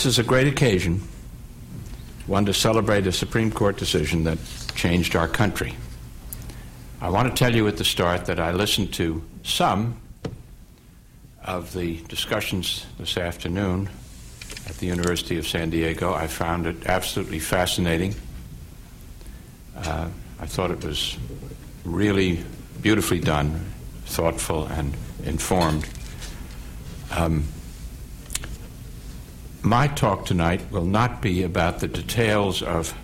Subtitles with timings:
[0.00, 1.02] This is a great occasion,
[2.26, 4.38] one to celebrate a Supreme Court decision that
[4.74, 5.74] changed our country.
[7.02, 10.00] I want to tell you at the start that I listened to some
[11.44, 13.90] of the discussions this afternoon
[14.66, 16.14] at the University of San Diego.
[16.14, 18.14] I found it absolutely fascinating.
[19.76, 20.08] Uh,
[20.40, 21.18] I thought it was
[21.84, 22.42] really
[22.80, 23.70] beautifully done,
[24.06, 25.86] thoughtful, and informed.
[27.10, 27.44] Um,
[29.62, 32.94] my talk tonight will not be about the details of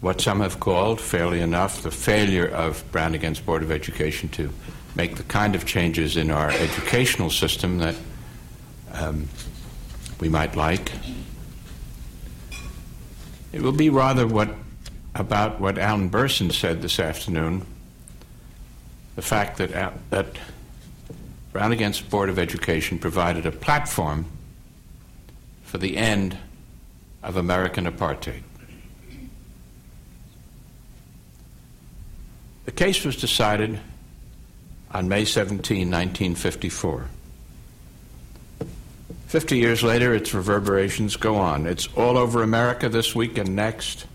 [0.00, 4.50] what some have called, fairly enough, the failure of Brown against Board of Education to
[4.94, 7.96] make the kind of changes in our educational system that
[8.92, 9.28] um,
[10.20, 10.92] we might like.
[13.52, 14.50] It will be rather what
[15.14, 17.64] about what Alan Bersin said this afternoon,
[19.16, 20.26] the fact that, uh, that
[21.52, 24.26] Brown against Board of Education provided a platform
[25.74, 26.38] for the end
[27.24, 28.44] of American apartheid.
[32.64, 33.80] The case was decided
[34.92, 37.08] on May 17, 1954.
[39.26, 41.66] Fifty years later, its reverberations go on.
[41.66, 44.06] It's all over America this week and next.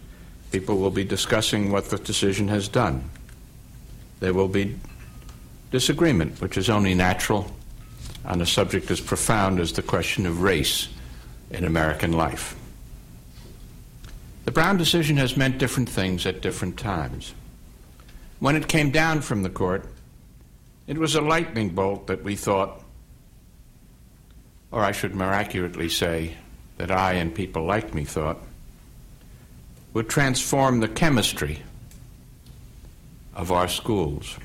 [0.54, 3.04] People will be discussing what the decision has done.
[4.22, 4.80] There will be
[5.72, 7.52] disagreement, which is only natural
[8.24, 10.88] on a subject as profound as the question of race
[11.52, 12.56] in American life.
[14.46, 17.34] The Brown decision has meant different things at different times.
[18.40, 19.86] When it came down from the court,
[20.88, 22.84] it was a lightning bolt that we thought,
[24.72, 26.36] or I should more accurately say,
[26.78, 28.40] that I and people like me thought,
[29.94, 31.62] would transform the chemistry
[33.36, 34.38] of our schools.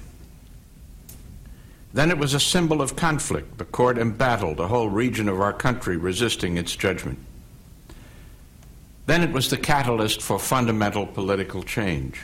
[1.95, 3.57] Then it was a symbol of conflict.
[3.57, 7.21] The court embattled a whole region of our country resisting its judgment.
[9.07, 12.21] Then it was the catalyst for fundamental political change.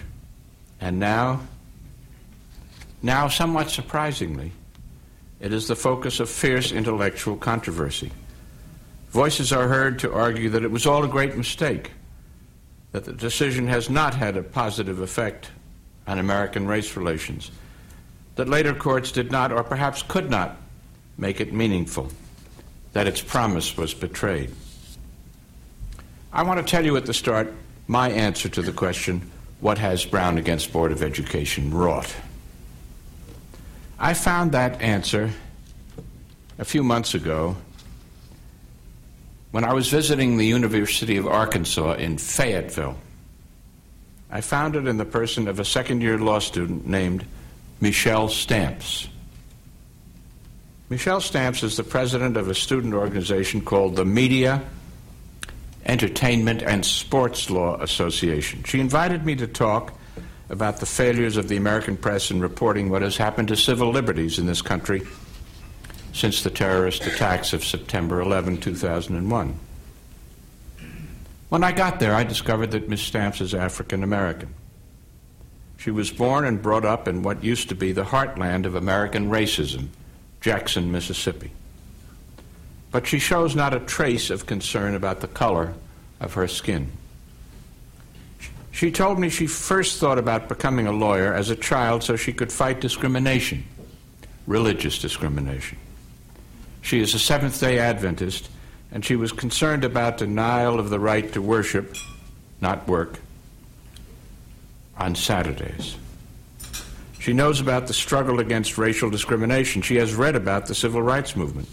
[0.81, 1.43] And now,
[3.01, 4.51] now, somewhat surprisingly,
[5.39, 8.11] it is the focus of fierce intellectual controversy.
[9.11, 11.93] Voices are heard to argue that it was all a great mistake,
[12.91, 15.51] that the decision has not had a positive effect
[16.09, 17.53] on American race relations,
[18.41, 20.57] that later courts did not, or perhaps could not,
[21.19, 22.09] make it meaningful,
[22.95, 24.51] that its promise was betrayed.
[26.33, 27.53] I want to tell you at the start
[27.87, 29.31] my answer to the question
[29.61, 32.17] what has Brown against Board of Education wrought?
[33.99, 35.33] I found that answer
[36.59, 37.59] a few months ago
[39.51, 42.97] when I was visiting the University of Arkansas in Fayetteville.
[44.31, 47.27] I found it in the person of a second year law student named
[47.81, 49.09] Michelle Stamps.
[50.91, 54.63] Michelle Stamps is the president of a student organization called the Media,
[55.87, 58.65] Entertainment, and Sports Law Association.
[58.65, 59.95] She invited me to talk
[60.51, 64.39] about the failures of the American press in reporting what has happened to civil liberties
[64.39, 65.03] in this country
[66.13, 69.59] since the terrorist attacks of September 11, 2001.
[71.49, 74.55] When I got there, I discovered that Miss Stamps is African American.
[75.81, 79.31] She was born and brought up in what used to be the heartland of American
[79.31, 79.89] racism,
[80.43, 81.53] Jackson, Mississippi.
[82.91, 85.73] But she shows not a trace of concern about the color
[86.21, 86.93] of her skin.
[88.71, 92.35] She told me she first thought about becoming a lawyer as a child so she
[92.35, 93.65] could fight discrimination,
[94.47, 95.79] religious discrimination.
[96.83, 98.51] She is a Seventh day Adventist,
[98.93, 101.97] and she was concerned about denial of the right to worship,
[102.61, 103.19] not work,
[105.01, 105.97] on Saturdays.
[107.19, 109.83] She knows about the struggle against racial discrimination.
[109.83, 111.69] She has read about the civil rights movement.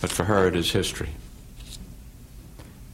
[0.00, 1.10] But for her, it is history.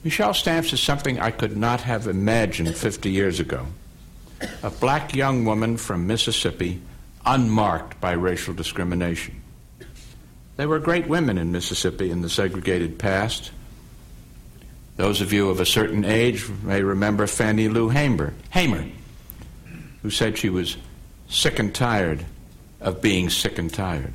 [0.03, 3.67] Michelle Stamps is something I could not have imagined 50 years ago.
[4.63, 6.81] A black young woman from Mississippi,
[7.25, 9.41] unmarked by racial discrimination.
[10.57, 13.51] There were great women in Mississippi in the segregated past.
[14.97, 18.87] Those of you of a certain age may remember Fannie Lou Hamer, Hamer,
[20.05, 20.77] who said she was
[21.31, 22.23] sick and tired
[22.83, 24.13] of being sick and tired.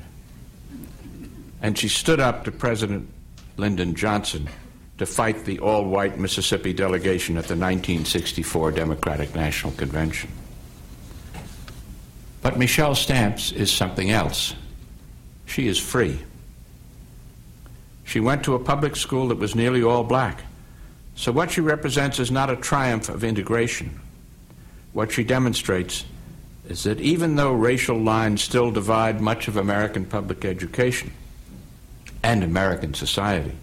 [1.64, 3.10] And she stood up to President
[3.58, 4.48] Lyndon Johnson
[5.00, 10.30] to fight the all white Mississippi delegation at the 1964 Democratic National Convention.
[12.44, 14.54] But Michelle Stamps is something else.
[15.48, 16.20] She is free.
[18.04, 20.44] She went to a public school that was nearly all black.
[21.16, 24.00] So what she represents is not a triumph of integration.
[24.94, 26.06] What she demonstrates
[26.68, 31.12] is that even though racial lines still divide much of American public education
[32.24, 33.54] and American society,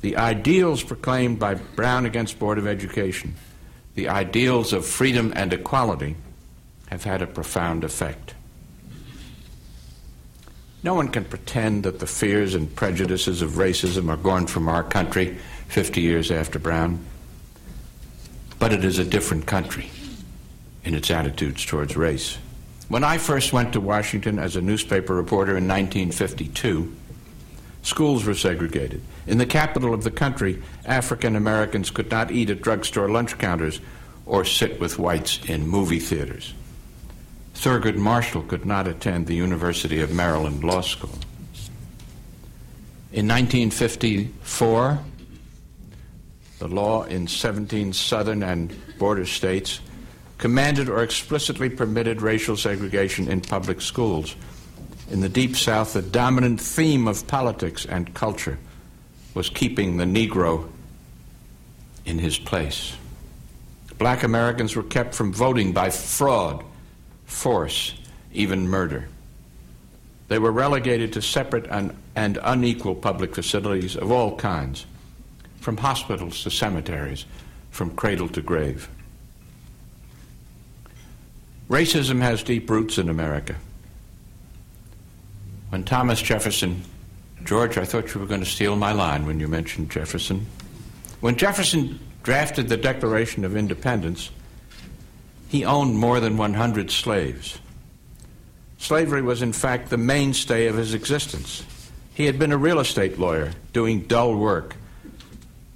[0.00, 3.34] the ideals proclaimed by Brown against Board of Education,
[3.94, 6.16] the ideals of freedom and equality,
[6.86, 8.34] have had a profound effect.
[10.82, 14.82] No one can pretend that the fears and prejudices of racism are gone from our
[14.82, 15.36] country
[15.68, 17.04] 50 years after Brown.
[18.58, 19.90] But it is a different country
[20.84, 22.38] in its attitudes towards race.
[22.88, 26.92] When I first went to Washington as a newspaper reporter in 1952,
[27.82, 29.00] schools were segregated.
[29.26, 33.80] In the capital of the country, African Americans could not eat at drugstore lunch counters
[34.26, 36.54] or sit with whites in movie theaters.
[37.54, 41.10] Thurgood Marshall could not attend the University of Maryland Law School.
[43.12, 44.98] In 1954,
[46.58, 49.80] the law in 17 southern and border states
[50.40, 54.34] commanded or explicitly permitted racial segregation in public schools.
[55.10, 58.58] In the Deep South, the dominant theme of politics and culture
[59.34, 60.66] was keeping the Negro
[62.06, 62.96] in his place.
[63.98, 66.64] Black Americans were kept from voting by fraud
[67.26, 67.92] force,
[68.32, 69.08] even murder.
[70.28, 74.86] They were relegated to separate and, and, unequal public facilities of all kinds,
[75.60, 77.26] from hospitals to cemeteries,
[77.70, 78.88] from cradle to grave.
[81.70, 83.54] Racism has deep roots in America.
[85.68, 86.82] When Thomas Jefferson,
[87.44, 90.46] George, I thought you were going to steal my line when you mentioned Jefferson.
[91.20, 94.32] When Jefferson drafted the Declaration of Independence,
[95.46, 97.60] he owned more than 100 slaves.
[98.78, 101.64] Slavery was, in fact, the mainstay of his existence.
[102.14, 104.74] He had been a real estate lawyer doing dull work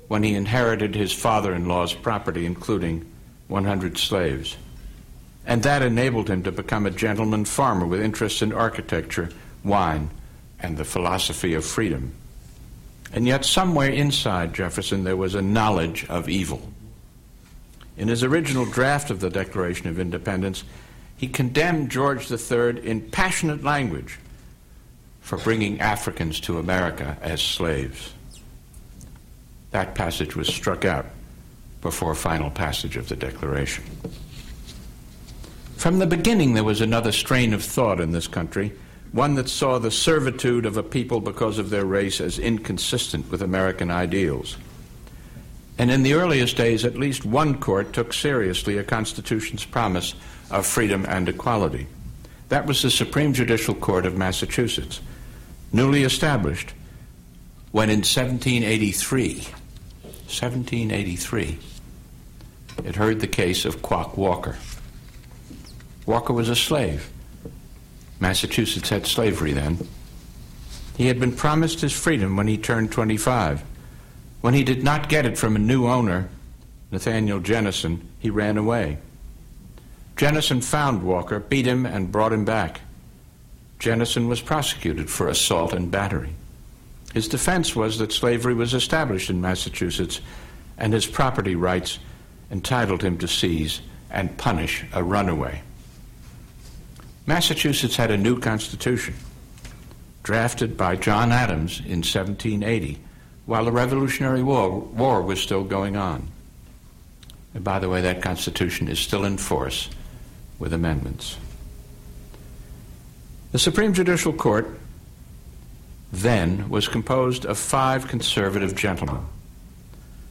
[0.08, 3.08] when he inherited his father in law's property, including
[3.46, 4.56] 100 slaves.
[5.46, 9.28] And that enabled him to become a gentleman farmer with interests in architecture,
[9.62, 10.10] wine,
[10.58, 12.14] and the philosophy of freedom.
[13.12, 16.72] And yet, somewhere inside Jefferson, there was a knowledge of evil.
[17.96, 20.64] In his original draft of the Declaration of Independence,
[21.16, 24.18] he condemned George III in passionate language
[25.20, 28.12] for bringing Africans to America as slaves.
[29.70, 31.06] That passage was struck out
[31.80, 33.84] before final passage of the Declaration.
[35.84, 38.72] From the beginning, there was another strain of thought in this country,
[39.12, 43.42] one that saw the servitude of a people because of their race as inconsistent with
[43.42, 44.56] American ideals.
[45.76, 50.14] And in the earliest days, at least one court took seriously a Constitution's promise
[50.50, 51.86] of freedom and equality.
[52.48, 55.02] That was the Supreme Judicial Court of Massachusetts,
[55.70, 56.72] newly established
[57.72, 61.58] when in 1783, 1783,
[62.86, 64.56] it heard the case of Quock Walker.
[66.06, 67.10] Walker was a slave.
[68.20, 69.86] Massachusetts had slavery then.
[70.96, 73.64] He had been promised his freedom when he turned 25.
[74.40, 76.28] When he did not get it from a new owner,
[76.90, 78.98] Nathaniel Jennison, he ran away.
[80.16, 82.82] Jennison found Walker, beat him, and brought him back.
[83.80, 86.34] Jennison was prosecuted for assault and battery.
[87.12, 90.20] His defense was that slavery was established in Massachusetts
[90.78, 91.98] and his property rights
[92.50, 93.80] entitled him to seize
[94.10, 95.62] and punish a runaway.
[97.26, 99.14] Massachusetts had a new constitution,
[100.22, 103.00] drafted by John Adams in 1780
[103.46, 106.28] while the Revolutionary War, War was still going on.
[107.54, 109.90] And by the way, that Constitution is still in force
[110.58, 111.36] with amendments.
[113.52, 114.78] The Supreme Judicial Court
[116.12, 119.24] then was composed of five conservative gentlemen.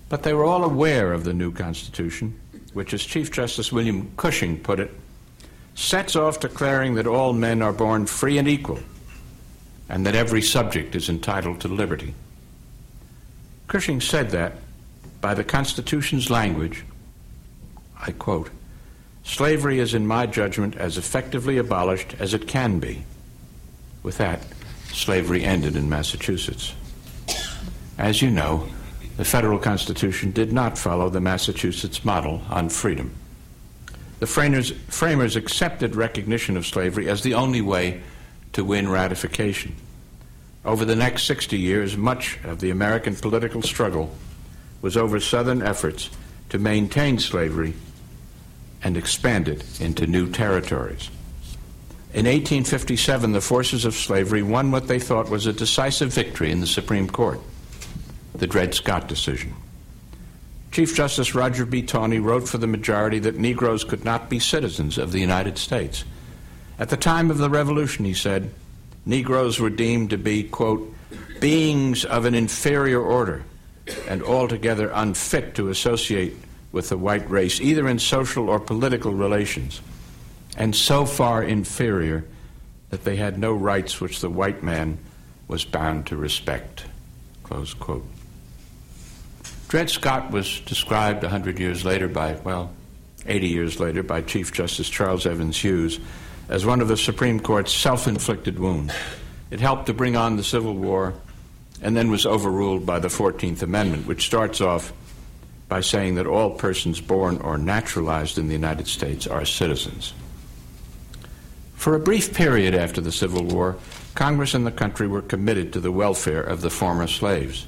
[0.09, 2.39] But they were all aware of the new Constitution,
[2.73, 4.91] which, as Chief Justice William Cushing put it,
[5.75, 8.79] sets off declaring that all men are born free and equal,
[9.89, 12.13] and that every subject is entitled to liberty.
[13.67, 14.53] Cushing said that,
[15.21, 16.83] by the Constitution's language,
[17.99, 18.49] I quote,
[19.23, 23.05] slavery is, in my judgment, as effectively abolished as it can be.
[24.03, 24.45] With that,
[24.91, 26.73] slavery ended in Massachusetts.
[27.97, 28.67] As you know,
[29.17, 33.13] the federal Constitution did not follow the Massachusetts model on freedom.
[34.23, 38.01] The framers, framers accepted recognition of slavery as the only way
[38.53, 39.75] to win ratification.
[40.63, 44.15] Over the next 60 years, much of the American political struggle
[44.81, 46.09] was over Southern efforts
[46.51, 47.73] to maintain slavery
[48.81, 51.09] and expand it into new territories.
[52.13, 56.61] In 1857, the forces of slavery won what they thought was a decisive victory in
[56.61, 57.41] the Supreme Court
[58.33, 59.53] the Dred Scott decision.
[60.73, 61.83] Chief Justice Roger B.
[61.83, 66.03] Taney wrote for the majority that Negroes could not be citizens of the United States.
[66.79, 68.49] At the time of the Revolution, he said,
[69.05, 70.91] Negroes were deemed to be, quote,
[71.39, 73.43] beings of an inferior order,
[74.07, 76.33] and altogether unfit to associate
[76.71, 79.79] with the white race, either in social or political relations,
[80.57, 82.25] and so far inferior
[82.89, 84.97] that they had no rights which the white man
[85.47, 86.85] was bound to respect.
[87.43, 88.07] Close quote.
[89.73, 92.71] Dred Scott was described 100 years later by, well,
[93.25, 95.99] 80 years later by Chief Justice Charles Evans Hughes
[96.47, 98.93] as one of the Supreme Court's self inflicted wounds.
[99.49, 101.15] It helped to bring on the Civil War
[101.81, 104.93] and then was overruled by the 14th Amendment, which starts off
[105.69, 110.13] by saying that all persons born or naturalized in the United States are citizens.
[111.73, 113.77] For a brief period after the Civil War,
[114.13, 117.65] Congress and the country were committed to the welfare of the former slaves.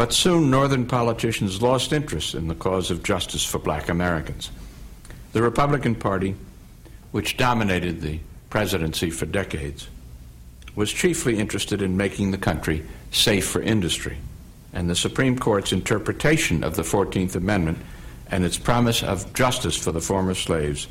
[0.00, 4.50] But soon Northern politicians lost interest in the cause of justice for black Americans.
[5.34, 6.36] The Republican Party,
[7.10, 9.88] which dominated the presidency for decades,
[10.74, 14.16] was chiefly interested in making the country safe for industry.
[14.72, 17.76] And the Supreme Court's interpretation of the 14th Amendment
[18.30, 20.88] and its promise of justice for the former slaves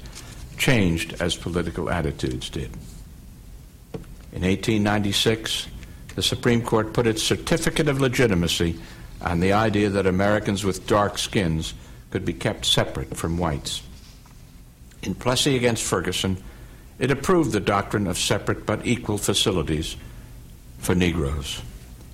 [0.60, 2.70] changed as political attitudes did.
[4.34, 5.68] In 1896,
[6.14, 8.80] the Supreme Court put its certificate of legitimacy
[9.22, 11.74] on the idea that Americans with dark skins
[12.12, 13.82] could be kept separate from whites.
[15.04, 16.42] In Plessy against Ferguson,
[16.98, 19.96] it approved the doctrine of separate but equal facilities
[20.80, 21.62] for Negroes.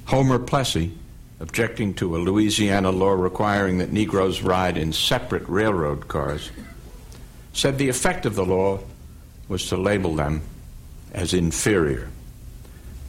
[0.06, 0.92] Homer Plessy,
[1.40, 6.52] objecting to a Louisiana law requiring that Negroes ride in separate railroad cars,
[7.54, 8.80] said the effect of the law
[9.48, 10.42] was to label them
[11.14, 12.10] as inferior.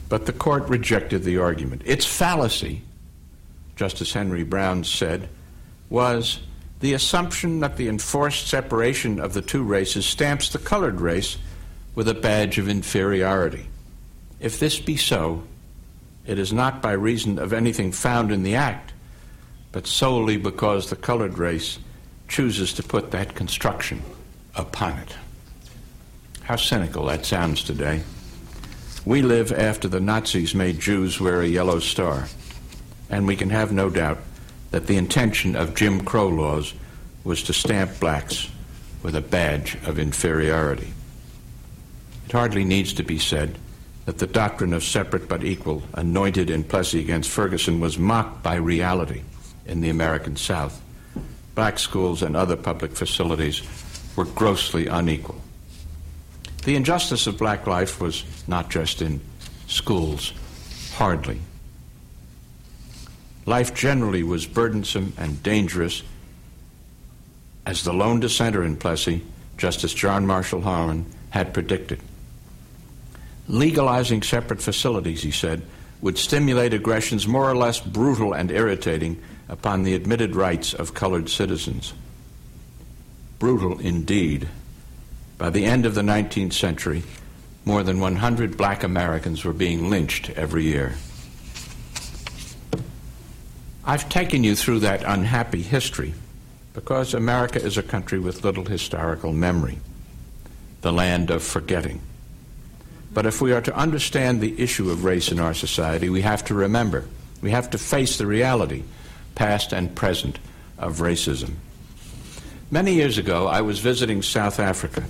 [0.09, 1.81] But the court rejected the argument.
[1.85, 2.81] Its fallacy,
[3.77, 5.29] Justice Henry Brown said,
[5.89, 6.39] was
[6.79, 11.37] the assumption that the enforced separation of the two races stamps the colored race
[11.95, 13.67] with a badge of inferiority.
[14.39, 15.43] If this be so,
[16.25, 18.93] it is not by reason of anything found in the Act,
[19.71, 21.79] but solely because the colored race
[22.27, 24.03] chooses to put that construction
[24.55, 25.15] upon it.
[26.43, 28.03] How cynical that sounds today.
[29.05, 32.27] We live after the Nazis made Jews wear a yellow star,
[33.09, 34.19] and we can have no doubt
[34.71, 36.73] that the intention of Jim Crow laws
[37.23, 38.49] was to stamp blacks
[39.03, 40.93] with a badge of inferiority.
[42.25, 43.57] It hardly needs to be said
[44.05, 48.55] that the doctrine of separate but equal, anointed in Plessy against Ferguson, was mocked by
[48.55, 49.21] reality
[49.65, 50.81] in the American South.
[51.55, 53.61] Black schools and other public facilities
[54.15, 55.41] were grossly unequal.
[56.63, 59.21] The injustice of black life was not just in
[59.67, 60.33] schools,
[60.95, 61.39] hardly.
[63.47, 66.03] Life generally was burdensome and dangerous,
[67.65, 69.23] as the lone dissenter in Plessy,
[69.57, 72.01] Justice John Marshall Harlan, had predicted.
[73.47, 75.61] Legalizing separate facilities, he said,
[76.01, 81.29] would stimulate aggressions more or less brutal and irritating upon the admitted rights of colored
[81.29, 81.93] citizens.
[83.39, 84.49] Brutal indeed.
[85.37, 87.03] By the end of the 19th century,
[87.63, 90.95] more than 100 black Americans were being lynched every year.
[93.87, 96.13] I've taken you through that unhappy history
[96.73, 99.79] because America is a country with little historical memory,
[100.81, 102.01] the land of forgetting.
[103.13, 106.43] But if we are to understand the issue of race in our society, we have
[106.45, 107.05] to remember,
[107.41, 108.83] we have to face the reality,
[109.35, 110.37] past and present,
[110.77, 111.53] of racism.
[112.69, 115.05] Many years ago, I was visiting South Africa,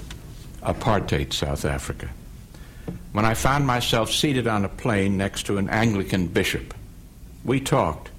[0.62, 2.10] apartheid South Africa,
[3.12, 6.76] when I found myself seated on a plane next to an Anglican bishop.
[7.44, 8.12] We talked.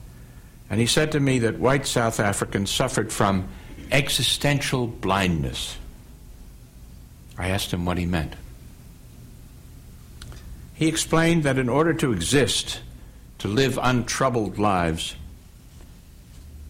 [0.71, 3.49] And he said to me that white South Africans suffered from
[3.91, 5.77] existential blindness.
[7.39, 8.35] I asked him what he meant.
[10.75, 12.81] He explained that in order to exist,
[13.39, 15.17] to live untroubled lives,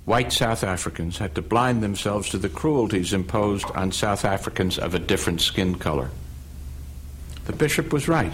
[0.05, 4.95] white South Africans had to blind themselves to the cruelties imposed on South Africans of
[4.95, 6.11] a different skin color.
[7.47, 8.33] The bishop was right,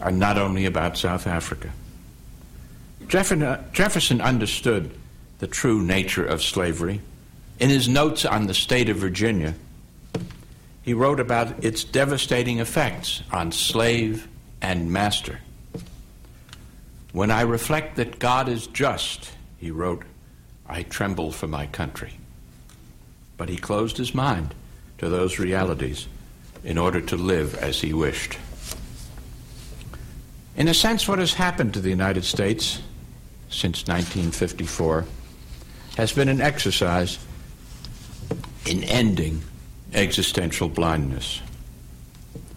[0.00, 1.72] and not only about South Africa.
[3.14, 4.90] Uh, Jefferson understood
[5.38, 7.00] the true nature of slavery.
[7.58, 9.54] In his notes on the state of Virginia,
[10.82, 14.28] he wrote about its devastating effects on slave
[14.60, 15.40] and master.
[17.12, 20.02] When I reflect that God is just, he wrote,
[20.66, 22.12] I tremble for my country.
[23.38, 24.54] But he closed his mind
[24.98, 26.08] to those realities
[26.62, 28.36] in order to live as he wished.
[30.56, 32.82] In a sense, what has happened to the United States
[33.50, 35.04] since 1954
[35.96, 37.18] has been an exercise
[38.66, 39.42] in ending
[39.94, 41.40] existential blindness,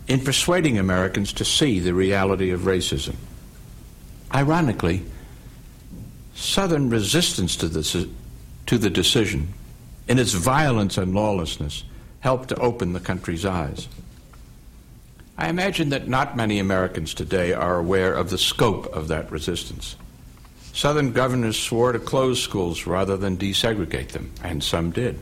[0.08, 3.16] in persuading Americans to see the reality of racism.
[4.34, 5.04] Ironically,
[6.36, 7.96] Southern resistance to, this,
[8.66, 9.54] to the decision,
[10.08, 11.84] in its violence and lawlessness,
[12.22, 13.88] helped to open the country's eyes.
[15.38, 19.96] I imagine that not many Americans today are aware of the scope of that resistance.
[20.74, 25.16] Southern governors swore to close schools rather than desegregate them, and some did.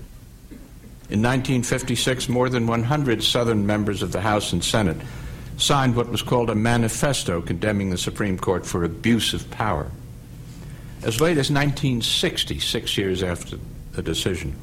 [1.10, 4.98] In 1956, more than 100 Southern members of the House and Senate
[5.58, 9.92] signed what was called a manifesto condemning the Supreme Court for abuse of power.
[11.02, 13.58] As late as 1960, six years after
[13.94, 14.56] the decision,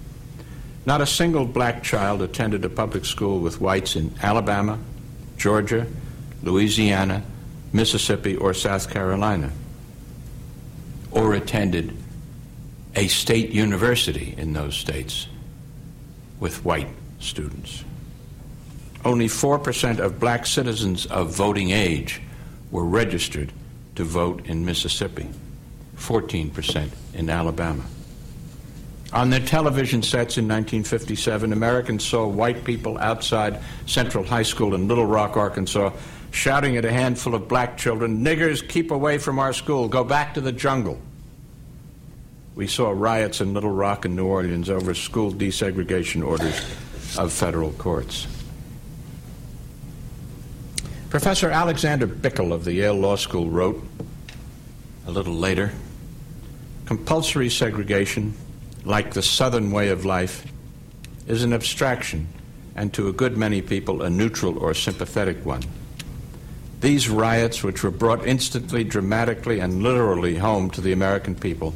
[0.87, 4.79] not a single black child attended a public school with whites in Alabama,
[5.37, 5.87] Georgia,
[6.43, 7.25] Louisiana,
[7.73, 9.51] Mississippi, or South Carolina,
[11.11, 11.97] or attended
[12.95, 15.29] a state university in those states
[16.41, 16.89] with white
[17.21, 17.85] students.
[19.05, 22.21] Only 4% of black citizens of voting age
[22.71, 23.53] were registered
[23.95, 25.29] to vote in Mississippi,
[25.97, 27.85] 14% in Alabama.
[29.13, 34.89] On their television sets in 1957, Americans saw white people outside Central High School in
[34.89, 35.93] Little Rock, Arkansas,
[36.33, 40.35] shouting at a handful of black children, Niggers, keep away from our school, go back
[40.35, 41.01] to the jungle.
[42.57, 46.59] We saw riots in Little Rock and New Orleans over school desegregation orders
[47.17, 48.27] of federal courts.
[51.11, 53.83] Professor Alexander Bickel of the Yale Law School wrote
[55.07, 55.73] a little later
[56.87, 58.35] compulsory segregation,
[58.87, 60.47] like the Southern way of life,
[61.27, 62.29] is an abstraction
[62.77, 65.63] and to a good many people a neutral or sympathetic one.
[66.81, 71.75] These riots, which were brought instantly, dramatically, and literally home to the American people,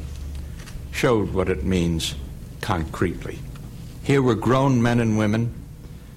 [0.91, 2.15] showed what it means
[2.61, 3.39] concretely.
[4.03, 5.53] Here were grown men and women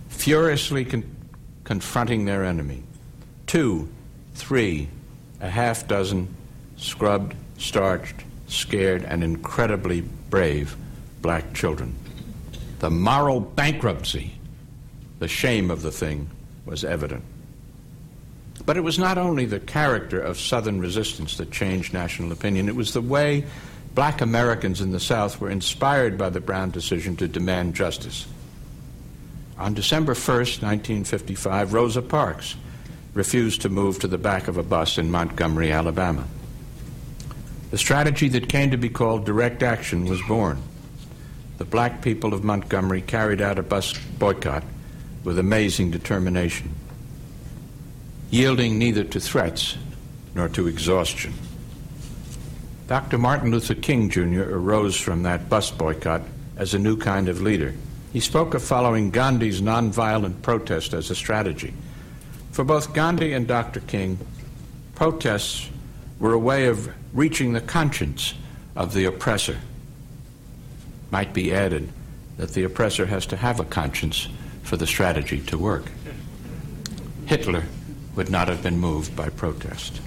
[0.08, 1.16] furiously con-
[1.64, 2.84] confronting their enemy.
[3.46, 3.88] Two,
[4.34, 4.88] three,
[5.40, 6.32] a half dozen
[6.76, 10.76] scrubbed, starched, scared, and incredibly brave
[11.24, 11.94] black children.
[12.80, 14.34] The moral bankruptcy,
[15.20, 16.28] the shame of the thing,
[16.66, 17.24] was evident.
[18.66, 22.76] But it was not only the character of Southern resistance that changed national opinion, it
[22.76, 23.46] was the way
[23.94, 28.26] black Americans in the South were inspired by the Brown decision to demand justice.
[29.56, 32.54] On December 1st, 1955, Rosa Parks
[33.14, 36.24] refused to move to the back of a bus in Montgomery, Alabama.
[37.70, 40.60] The strategy that came to be called direct action was born.
[41.58, 44.64] The black people of Montgomery carried out a bus boycott
[45.22, 46.74] with amazing determination,
[48.30, 49.76] yielding neither to threats
[50.34, 51.32] nor to exhaustion.
[52.88, 53.18] Dr.
[53.18, 54.42] Martin Luther King Jr.
[54.42, 56.22] arose from that bus boycott
[56.56, 57.72] as a new kind of leader.
[58.12, 61.72] He spoke of following Gandhi's nonviolent protest as a strategy.
[62.52, 63.80] For both Gandhi and Dr.
[63.80, 64.18] King,
[64.94, 65.70] protests
[66.18, 68.34] were a way of reaching the conscience
[68.76, 69.58] of the oppressor.
[71.14, 71.92] Might be added
[72.38, 74.26] that the oppressor has to have a conscience
[74.64, 75.84] for the strategy to work.
[77.26, 77.62] Hitler
[78.16, 80.00] would not have been moved by protest.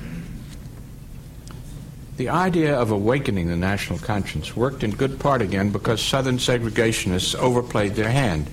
[2.18, 7.36] The idea of awakening the national conscience worked in good part again because Southern segregationists
[7.36, 8.50] overplayed their hand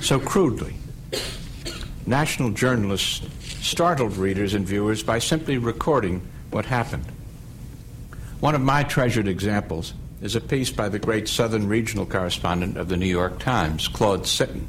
[0.00, 0.74] so crudely.
[2.06, 3.24] National journalists
[3.64, 7.04] startled readers and viewers by simply recording what happened.
[8.40, 9.94] One of my treasured examples
[10.24, 14.22] is a piece by the great Southern regional correspondent of the New York Times, Claude
[14.22, 14.64] Sitton,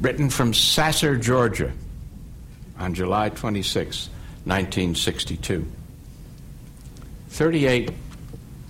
[0.00, 1.70] written from Sasser, Georgia,
[2.78, 4.08] on July 26,
[4.44, 5.70] 1962.
[7.28, 7.90] 38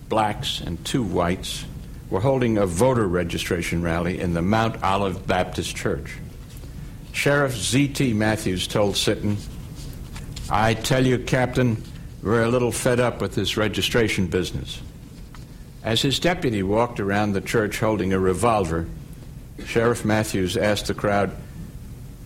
[0.09, 1.65] blacks and two whites
[2.11, 6.19] were holding a voter registration rally in the Mount Olive Baptist Church.
[7.13, 8.13] Sheriff Z.T.
[8.13, 9.37] Matthews told Sitton,
[10.51, 11.81] I tell you, Captain,
[12.25, 14.83] we're a little fed up with this registration business.
[15.85, 18.87] As his deputy walked around the church holding a revolver,
[19.65, 21.37] Sheriff Matthews asked the crowd,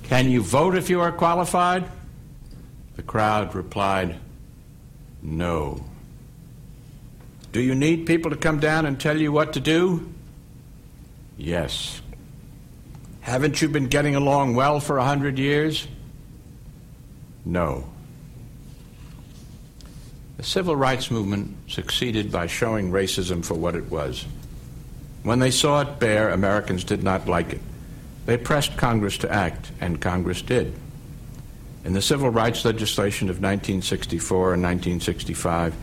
[0.04, 1.84] Can you vote if you are qualified?
[2.96, 4.16] The crowd replied,
[5.22, 5.84] No.
[7.52, 10.12] Do you need people to come down and tell you what to do?
[11.38, 12.02] Yes.
[13.20, 15.88] Haven't you been getting along well for a hundred years?
[17.44, 17.88] No.
[20.36, 24.26] The civil rights movement succeeded by showing racism for what it was.
[25.22, 27.60] When they saw it bare, Americans did not like it.
[28.26, 30.74] They pressed Congress to act, and Congress did.
[31.84, 35.74] In the civil rights legislation of 1964 and 1965,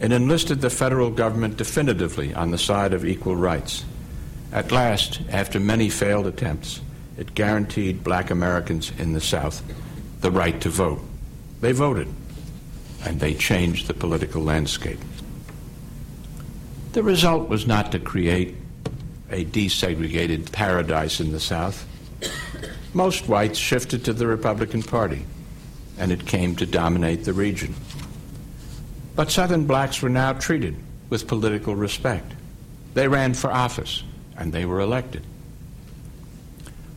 [0.00, 3.84] it enlisted the federal government definitively on the side of equal rights.
[4.52, 6.80] At last, after many failed attempts,
[7.16, 9.62] it guaranteed black Americans in the South
[10.20, 11.00] the right to vote.
[11.60, 12.08] They voted,
[13.04, 14.98] and they changed the political landscape.
[16.92, 18.56] The result was not to create
[19.30, 21.86] a desegregated paradise in the South.
[22.92, 25.24] Most whites shifted to the Republican Party,
[25.98, 27.74] and it came to dominate the region.
[29.16, 30.76] But Southern blacks were now treated
[31.10, 32.32] with political respect.
[32.94, 34.04] They ran for office,
[34.36, 35.24] and they were elected.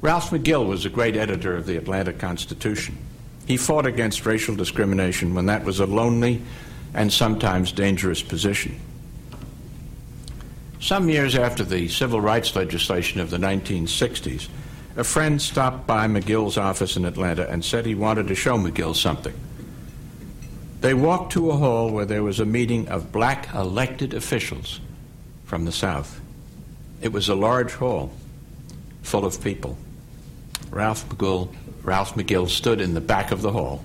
[0.02, 2.98] Ralph McGill was a great editor of the Atlanta Constitution.
[3.48, 6.42] He fought against racial discrimination when that was a lonely
[6.94, 8.78] and sometimes dangerous position.
[10.80, 14.50] Some years after the civil rights legislation of the 1960s,
[14.98, 18.96] a friend stopped by McGill's office in Atlanta and said he wanted to show McGill
[18.96, 19.34] something.
[20.82, 24.80] They walked to a hall where there was a meeting of black elected officials
[25.46, 26.20] from the South.
[27.02, 28.12] It was a large hall
[29.04, 29.78] full of people.
[30.70, 31.54] Ralph McGill,
[31.88, 33.82] Ralph McGill stood in the back of the hall,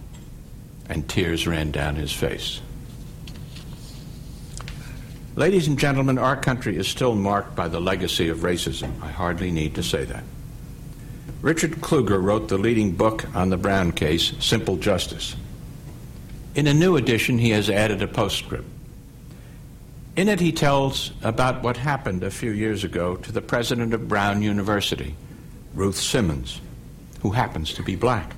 [0.89, 2.61] and tears ran down his face.
[5.37, 9.01] Ladies and gentlemen, our country is still marked by the legacy of racism.
[9.01, 10.25] I hardly need to say that.
[11.43, 15.37] Richard Kluger wrote the leading book on the Brown case, Simple Justice.
[16.57, 18.69] In a new edition, he has added a postscript.
[20.17, 24.09] In it, he tells about what happened a few years ago to the president of
[24.09, 25.15] Brown University,
[25.73, 26.61] Ruth Simmons,
[27.23, 28.35] who happens to be black.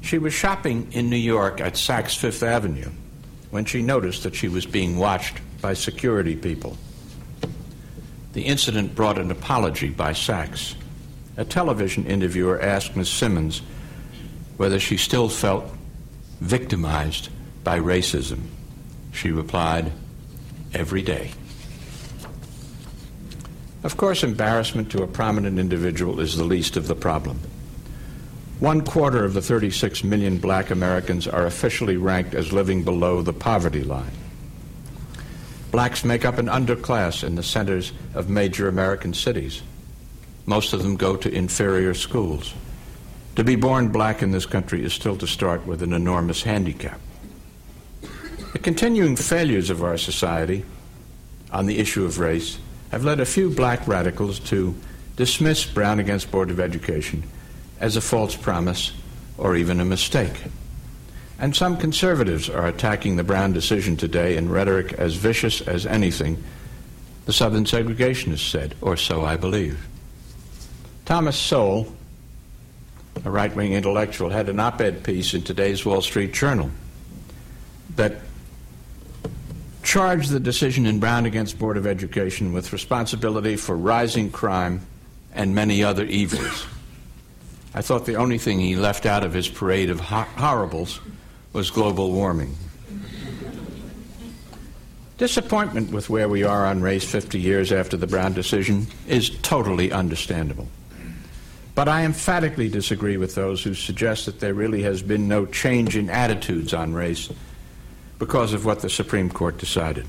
[0.00, 2.90] She was shopping in New York at Saks Fifth Avenue
[3.50, 6.76] when she noticed that she was being watched by security people.
[8.32, 10.74] The incident brought an apology by Saks.
[11.36, 13.08] A television interviewer asked Ms.
[13.08, 13.62] Simmons
[14.56, 15.64] whether she still felt
[16.40, 17.28] victimized
[17.64, 18.40] by racism.
[19.12, 19.90] She replied,
[20.72, 21.30] Every day.
[23.84, 27.40] Of course, embarrassment to a prominent individual is the least of the problem.
[28.60, 33.32] One quarter of the 36 million black Americans are officially ranked as living below the
[33.32, 34.12] poverty line.
[35.72, 39.62] Blacks make up an underclass in the centers of major American cities.
[40.46, 42.54] Most of them go to inferior schools.
[43.34, 47.00] To be born black in this country is still to start with an enormous handicap.
[48.52, 50.64] The continuing failures of our society
[51.50, 52.58] on the issue of race
[52.92, 54.76] have led a few black radicals to
[55.16, 57.24] dismiss Brown against Board of Education
[57.80, 58.92] as a false promise
[59.38, 60.44] or even a mistake.
[61.38, 66.42] And some conservatives are attacking the Brown decision today in rhetoric as vicious as anything
[67.26, 69.86] the Southern segregationists said, or so I believe.
[71.06, 71.92] Thomas Sowell,
[73.24, 76.70] a right wing intellectual, had an op ed piece in today's Wall Street Journal
[77.96, 78.16] that
[79.82, 84.80] charged the decision in Brown against Board of Education with responsibility for rising crime
[85.34, 86.66] and many other evils.
[87.74, 91.00] I thought the only thing he left out of his parade of ho- horribles
[91.52, 92.56] was global warming.
[95.18, 99.92] Disappointment with where we are on race 50 years after the Brown decision is totally
[99.92, 100.68] understandable.
[101.74, 105.96] But I emphatically disagree with those who suggest that there really has been no change
[105.96, 107.28] in attitudes on race
[108.18, 110.06] because of what the Supreme Court decided.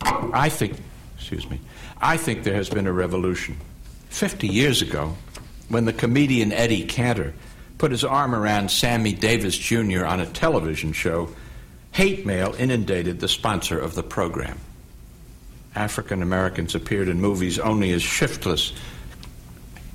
[0.00, 0.76] I think,
[1.16, 1.60] excuse me,
[2.00, 3.56] I think there has been a revolution.
[4.08, 5.16] 50 years ago,
[5.68, 7.34] when the comedian Eddie Cantor
[7.78, 10.04] put his arm around Sammy Davis Jr.
[10.04, 11.28] on a television show,
[11.92, 14.58] hate mail inundated the sponsor of the program.
[15.74, 18.72] African Americans appeared in movies only as shiftless,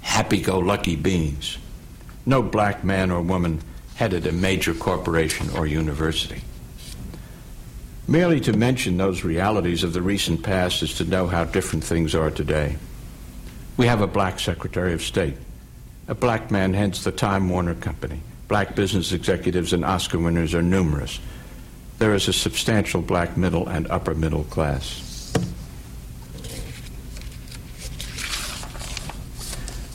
[0.02, 1.58] happy go lucky beings.
[2.26, 3.62] No black man or woman
[3.96, 6.42] headed a major corporation or university.
[8.08, 12.16] Merely to mention those realities of the recent past is to know how different things
[12.16, 12.78] are today.
[13.76, 15.36] We have a black Secretary of State.
[16.10, 18.22] A black man heads the Time Warner Company.
[18.48, 21.20] Black business executives and Oscar winners are numerous.
[22.00, 25.34] There is a substantial black middle and upper middle class.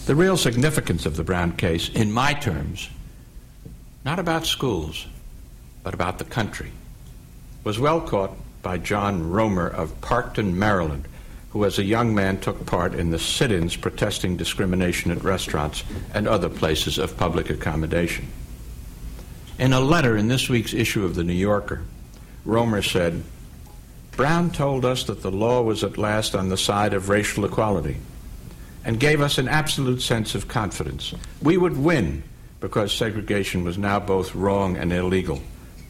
[0.04, 2.90] The real significance of the Brown case, in my terms,
[4.04, 5.06] not about schools,
[5.82, 6.72] but about the country,
[7.64, 11.06] was well caught by John Romer of Parkton, Maryland,
[11.52, 15.84] who as a young man took part in the sit ins protesting discrimination at restaurants
[16.14, 18.26] and other places of public accommodation.
[19.58, 21.82] In a letter in this week's issue of The New Yorker,
[22.46, 23.22] Romer said,
[24.12, 27.98] Brown told us that the law was at last on the side of racial equality
[28.84, 31.14] and gave us an absolute sense of confidence.
[31.42, 32.22] We would win
[32.60, 35.40] because segregation was now both wrong and illegal.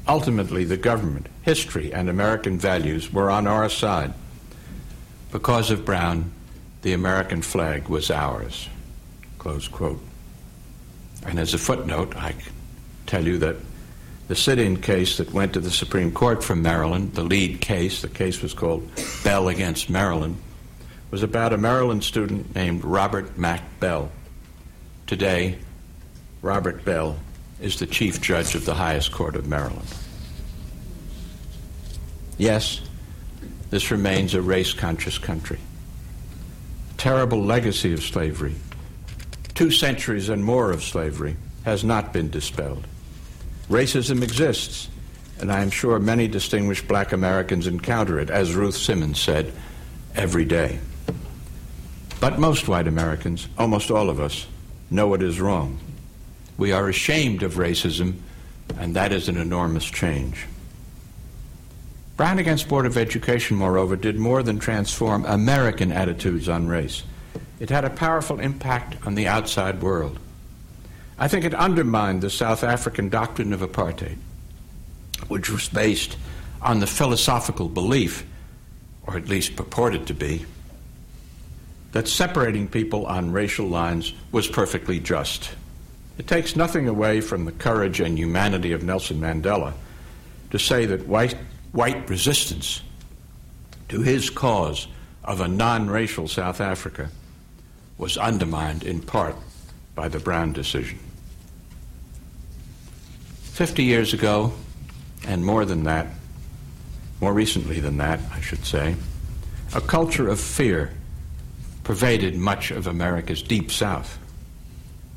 [0.09, 4.12] Ultimately, the government, history, and American values were on our side.
[5.33, 6.31] Because of Brown,
[6.83, 8.68] the American flag was ours.
[9.38, 10.01] Close quote.
[11.27, 12.35] And as a footnote, I
[13.07, 13.57] tell you that
[14.33, 18.01] The sit in case that went to the Supreme Court from Maryland, the lead case,
[18.01, 18.88] the case was called
[19.25, 20.37] Bell against Maryland,
[21.11, 24.11] was about a Maryland student named Robert Mack Bell.
[25.07, 25.59] Today,
[26.40, 27.18] Robert Bell
[27.61, 29.95] is the chief judge of the highest court of Maryland.
[32.38, 32.81] Yes,
[33.73, 35.59] this remains a race conscious country.
[36.99, 38.55] Terrible legacy of slavery,
[39.55, 42.87] two centuries and more of slavery, has not been dispelled.
[43.71, 44.91] Racism exists,
[45.41, 49.51] and I am sure many distinguished black Americans encounter it, as Ruth Simmons said,
[50.15, 50.79] every day.
[52.21, 54.47] But most white Americans, almost all of us,
[54.91, 55.79] know it is wrong.
[56.59, 58.17] We are ashamed of racism,
[58.77, 60.47] and that is an enormous change.
[62.16, 67.03] Brown against Board of Education, moreover, did more than transform American attitudes on race.
[67.59, 70.18] It had a powerful impact on the outside world.
[71.18, 74.18] I think it undermined the South African doctrine of apartheid,
[75.29, 76.16] which was based
[76.61, 78.27] on the philosophical belief,
[79.07, 80.44] or at least purported to be,
[81.92, 85.51] that separating people on racial lines was perfectly just.
[86.18, 89.72] It takes nothing away from the courage and humanity of Nelson Mandela
[90.51, 91.37] to say that white,
[91.73, 92.83] white resistance
[93.89, 94.87] to his cause
[95.25, 97.11] of a non racial South Africa
[97.99, 99.37] was undermined in part
[99.95, 100.99] by the Brown decision.
[103.43, 104.53] Fifty years ago,
[105.27, 106.07] and more than that,
[107.21, 108.97] more recently than that, I should say,
[109.75, 110.93] a culture of fear
[111.85, 114.19] pervaded much of America's deep south.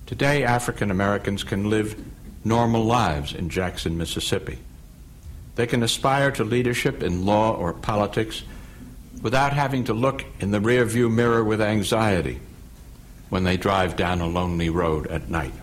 [0.05, 1.95] Today, African Americans can live
[2.43, 4.59] normal lives in Jackson, Mississippi.
[5.55, 8.43] They can aspire to leadership in law or politics
[9.21, 12.39] without having to look in the rearview mirror with anxiety
[13.29, 15.53] when they drive down a lonely road at night.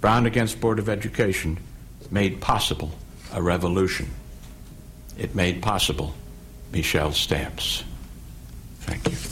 [0.00, 1.58] Brown against Board of Education
[2.10, 2.92] made possible
[3.32, 4.10] a revolution.
[5.18, 6.14] It made possible
[6.72, 7.84] Michelle Stamps.
[8.80, 9.31] Thank you.